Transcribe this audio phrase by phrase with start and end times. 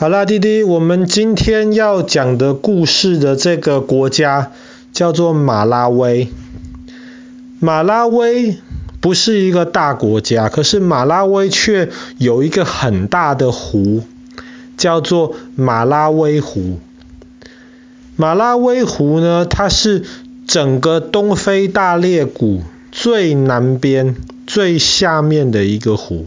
[0.00, 4.50] 好啦，弟弟，我们今天要讲的故事的这个国家
[4.94, 6.28] 叫做马拉威。
[7.58, 8.56] 马拉威
[9.02, 14.02] 不是一个大国家，可是马拉威却有一个很大的湖，
[14.78, 16.78] 叫做马拉威湖。
[18.16, 20.06] 马拉威湖呢，它是
[20.46, 26.24] 整个东非大裂谷最南边、最下面的一个湖。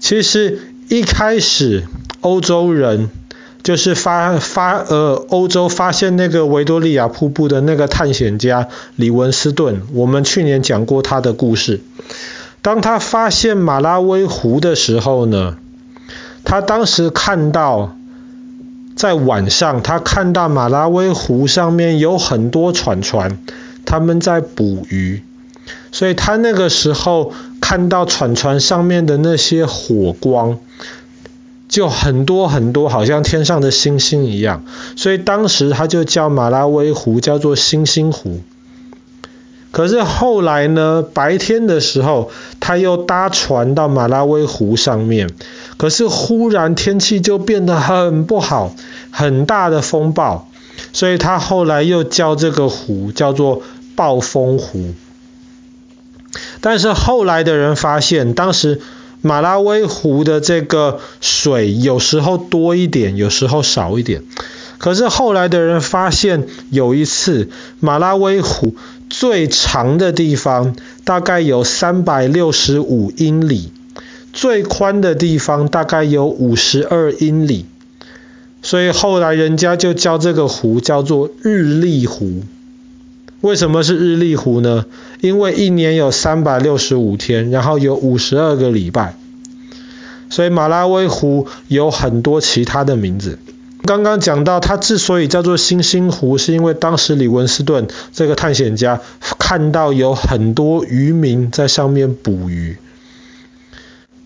[0.00, 0.58] 其实
[0.88, 1.84] 一开始，
[2.20, 3.10] 欧洲人
[3.62, 11.80] 就是发发呃，欧洲发现那个维多利亚瀑布的那个探险家李文斯顿，我们去年讲过他的故事。
[12.62, 15.56] 当他发现马拉威湖的时候呢，
[16.44, 17.96] 他当时看到
[18.96, 23.38] 在晚上，他看到马拉威湖上面有很多船船，
[23.86, 25.22] 他们在捕鱼，
[25.90, 30.58] 所以他那个时候看到船船上面的那些火光。
[31.70, 34.64] 就很多很多，好像天上的星星一样，
[34.96, 38.40] 所以当时他就叫马拉威湖叫做星星湖。
[39.70, 45.30] 可是后来呢，白天的时候，他又搭船到马拉威湖上面，
[45.76, 48.74] 可是忽然天气就变得很不好，
[49.12, 50.48] 很大的风暴，
[50.92, 53.62] 所以他后来又叫这个湖叫做
[53.94, 54.92] 暴风湖。
[56.60, 58.80] 但是后来的人发现，当时。
[59.22, 64.22] 马拉威湖的这个水有时候多一点，有时候少一点。
[64.78, 68.74] 可是后来的人发现，有一次马拉威湖
[69.10, 73.72] 最长的地方大概有三百六十五英里，
[74.32, 77.66] 最宽的地方大概有五十二英里。
[78.62, 82.42] 所以后来人家就叫这个湖叫做日历湖。
[83.40, 84.84] 为什么是日历湖呢？
[85.20, 89.16] 因为一年有三百六十五天，然后有五十二个礼拜，
[90.28, 93.38] 所以马拉威湖有很多其他的名字。
[93.82, 99.00] 刚刚讲到，它之所以叫做星星湖，是因为当时李文斯顿这个探险家
[99.38, 102.76] 看到有很多渔民在上面捕鱼。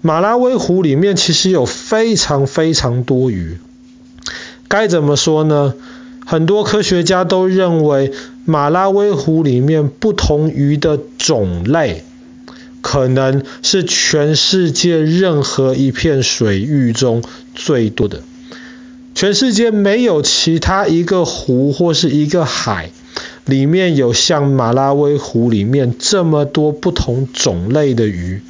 [0.01, 3.59] 马拉威湖里面其实有非常非常多鱼，
[4.67, 5.75] 该怎么说呢？
[6.27, 8.13] 很多科学家都认为，
[8.45, 12.05] 马拉威湖里面不同鱼的种类，
[12.83, 17.23] 可能是全世界任何一片水域中
[17.55, 18.21] 最多的。
[19.15, 22.91] 全世界没有其他一个湖或是一个海，
[23.47, 28.43] 里面有像马拉威湖里面这么多不同种类的鱼。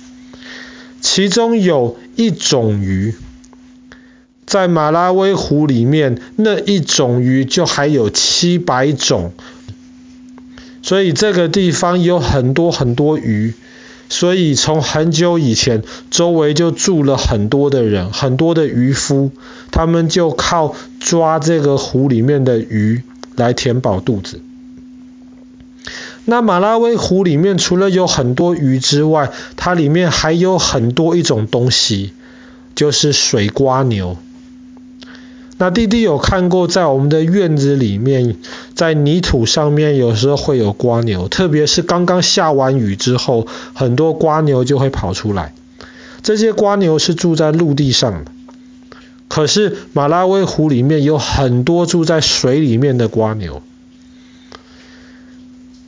[1.01, 3.15] 其中有一种鱼。
[4.47, 9.33] 在马拉威湖里面，那一种鱼就还有七百种，
[10.85, 13.55] 所以这个地方有很多很多鱼，
[14.11, 19.31] 所以从很久以前，周围就住了很多的人，很多的渔夫，
[19.71, 23.03] 他们就靠抓这个湖里面的鱼
[23.35, 24.43] 来填饱肚子。
[26.27, 32.13] 那马拉威湖里面除了有很多鱼之外，它里面还有很多一种东西，
[32.75, 34.19] 就是水瓜牛。
[35.65, 38.37] 那弟弟有看过，在我们的院子里面，
[38.75, 45.55] 在泥土上面有时候会有瓜牛，特别是刚刚下完雨之后，很多瓜牛就会跑出来。
[46.23, 48.31] 这些瓜牛是住在陆地上的，
[49.27, 53.63] 可是马拉威湖里面有很多住在水里面的瓜牛。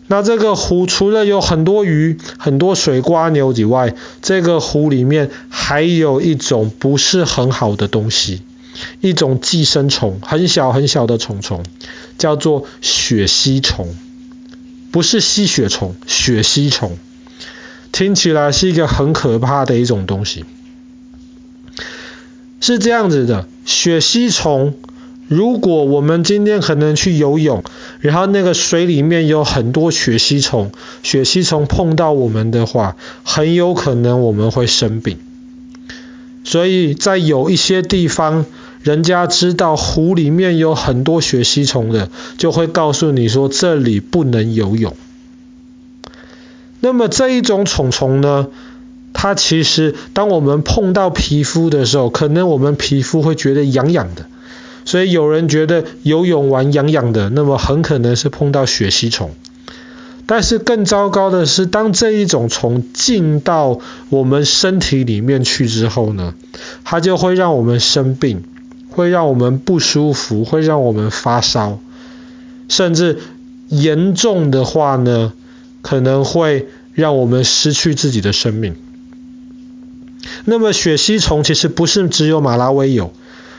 [0.07, 8.41] 那这个湖除了有很多鱼、很多水瓜牛以外，这个湖里面还有一种不是很好的东西。
[9.01, 11.65] 一种寄生虫，很小很小的虫虫，
[12.19, 13.95] 叫做血吸虫，
[14.91, 16.97] 不是吸血虫，血吸虫，
[17.93, 20.45] 听起来是一个很可怕的一种东西。
[22.61, 24.75] 是这样子的，血吸虫，
[25.29, 27.63] 如果我们今天可能去游泳，
[28.01, 30.73] 然后那个水里面有很多血吸虫，
[31.03, 35.19] 血吸虫碰到我们的话，很有可能我们会生病。
[36.45, 38.47] 所以在有一些地方，
[38.87, 44.97] 人家知道湖里面有很多血吸虫的，就会告诉你说这里不能游泳。
[46.79, 48.47] 那么这一种虫虫呢，
[49.13, 54.27] 它其实当我们碰到皮肤的时候，可能我们皮肤会觉得痒痒的。
[54.85, 59.33] 所以有人觉得游泳完痒痒的，那么很可能是碰到血吸虫。
[60.27, 63.81] 但是更糟糕的是，当这一种虫进到
[64.11, 66.35] 我们身体里面去之后呢，
[66.85, 68.45] 它就会让我们生病。
[68.97, 71.79] 会让我们不舒服，会让我们发烧，
[72.67, 73.19] 甚至
[73.69, 75.35] 严重的话呢，
[75.83, 78.75] 可能会让我们失去自己的生命。
[80.47, 83.13] 那么血吸虫其实不是只有马拉威有，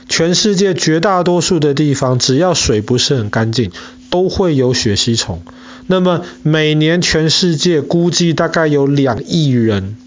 [0.10, 3.72] 全世界绝大多数的地方，只要水不是很干净，
[4.10, 5.44] 都会有血吸虫。
[5.86, 9.98] 那么每年全世界估计大概有两亿人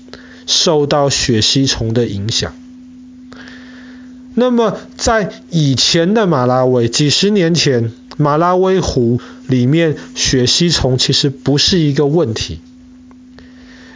[0.47, 2.53] 受到血吸虫的影响。
[4.41, 12.59] 那么在以前的马拉维，几十年前，马拉维湖里面血吸虫其实不是一个问题，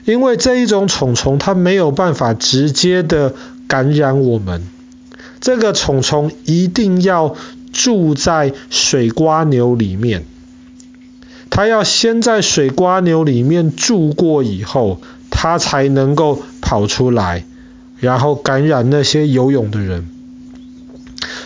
[0.05, 3.35] 因为这一种虫虫它没有办法直接的
[3.67, 4.63] 感染我们。
[5.41, 7.37] 这个虫虫一定要
[7.73, 10.27] 住在水瓜牛里面，
[11.49, 15.01] 它要先在水瓜牛里面住过以后，
[15.31, 17.47] 它才能够跑出来，
[17.99, 20.11] 然后感染那些游泳的人。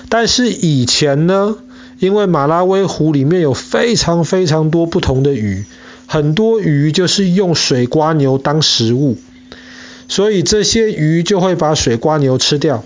[0.08, 1.56] 但是以前呢，
[1.98, 5.64] 因为马拉维湖里面有非常非常多不同的鱼，
[6.06, 9.18] 很多鱼就是用水瓜牛当食物，
[10.08, 12.84] 所以这些鱼就会把水瓜牛吃掉。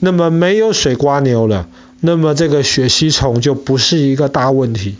[0.00, 1.68] 那么没有水瓜牛了，
[2.00, 4.96] 那么这个血吸虫就不是一个大问题。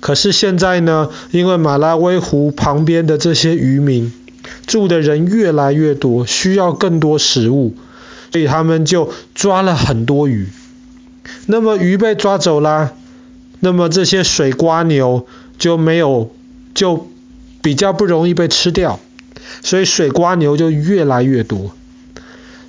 [0.00, 4.12] 可是现在呢，因为马拉维湖旁边的这些渔民
[4.66, 7.74] 住的人越来越多，需要更多食物。
[8.34, 10.48] 所以他们就抓了很多鱼，
[11.46, 12.90] 那么鱼被抓走啦，
[13.60, 16.34] 那么这些水瓜牛就没有，
[16.74, 17.06] 就
[17.62, 18.98] 比较不容易被吃掉，
[19.62, 21.76] 所以水瓜牛就越来越多，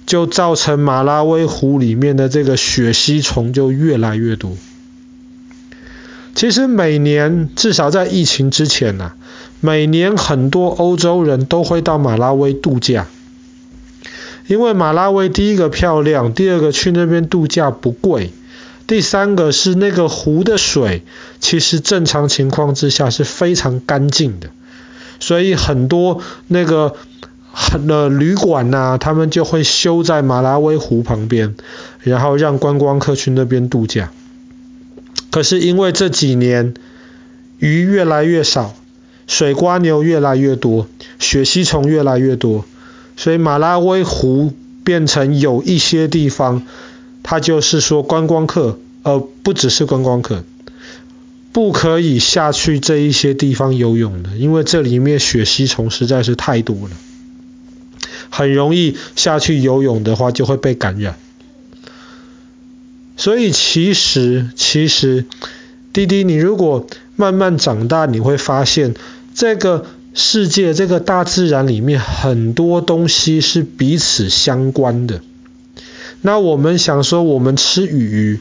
[0.06, 4.56] 就造成马拉维湖里面的这个血吸虫就越来越多。
[6.36, 9.14] 其实每年至少在疫情之前呐，
[9.62, 13.08] 每年很多欧洲人都会到马拉维度假。
[14.48, 18.32] 因为马拉维第一个漂亮，第二个去那边度假不贵，
[18.86, 21.04] 第三个是那个湖的水，
[21.40, 24.50] 其实正常情况之下是非常干净的，
[25.20, 26.96] 所以很多那个
[27.52, 31.56] 很的旅馆呐、他们就会修在马拉维湖旁边，
[32.02, 34.12] 然后让观光客去那边度假。
[35.32, 36.76] 可是因为这几年
[37.58, 38.76] 鱼越来越少，
[39.26, 40.88] 水瓜牛越来越多，
[41.18, 42.64] 血吸虫越来越多。
[43.18, 44.54] 所以马拉维湖
[44.84, 46.64] 变成有一些地方，
[47.24, 50.44] 它就是说观光客，呃，不只是观光客，
[51.54, 56.92] 不可以下去这一些地方游泳的，因为这里面血吸虫实在是太多了，
[58.30, 61.18] 很容易下去游泳的话就会被感染。
[63.18, 65.26] 所以其实，其实，
[65.94, 66.86] 滴滴，你如果
[67.16, 68.94] 慢慢长大，你会发现
[69.34, 69.86] 这个。
[70.18, 75.20] 世界这个大自然里面很多东西是彼此相关的。
[76.22, 78.40] 那我们想说，我们吃鱼，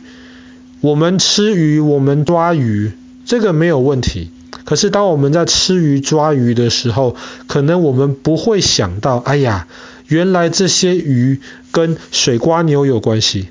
[0.80, 2.92] 我们吃鱼，我们抓鱼，
[3.26, 4.30] 这个没有问题。
[4.64, 7.16] 可是当我们在吃鱼抓鱼的时候，
[7.48, 9.66] 可能我们不会想到，哎呀，
[10.06, 11.40] 原来这些鱼
[11.72, 13.48] 跟水瓜牛有关系。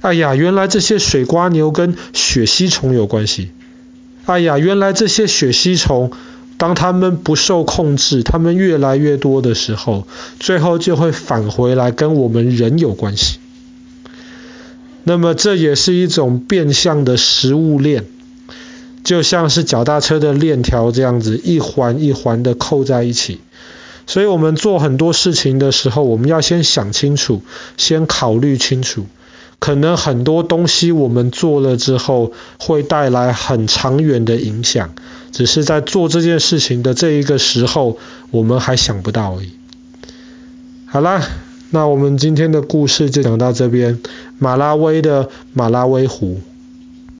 [0.00, 3.50] 哎呀，原来这些水瓜牛跟血吸虫有关系。
[4.24, 6.10] 哎呀，原来这些血吸虫。
[6.62, 10.06] 当他们不受控制，他们越来越多的时候，
[10.38, 13.40] 最后就会返回来跟我们人有关系。
[15.02, 18.04] 那么这也是一种变相的食物链，
[19.02, 23.40] 就像是脚踏车的链条这样子，一环一环的扣在一起。
[24.06, 27.42] 所以我们做很多事情的时候，我们要先想清楚，
[27.76, 29.06] 先考虑清楚。
[29.58, 34.94] 可能很多东西我们做了之后，会带来很长远的影响，
[35.32, 37.98] 只是在做这件事情的这一个时候，
[38.30, 39.50] 我们还想不到而已。
[40.84, 41.26] 好啦，
[41.70, 43.98] 那我们今天的故事就讲到这边，
[44.38, 46.40] 马拉威的马拉威湖。